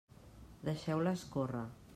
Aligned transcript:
Deixeu-la 0.69 1.15
escórrer. 1.19 1.65